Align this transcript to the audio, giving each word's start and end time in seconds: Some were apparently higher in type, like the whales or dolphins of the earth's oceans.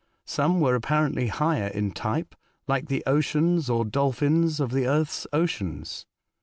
Some 0.25 0.59
were 0.59 0.73
apparently 0.73 1.27
higher 1.27 1.67
in 1.67 1.91
type, 1.91 2.33
like 2.67 2.87
the 2.87 3.03
whales 3.05 3.69
or 3.69 3.85
dolphins 3.85 4.59
of 4.59 4.71
the 4.71 4.87
earth's 4.87 5.27
oceans. 5.31 6.07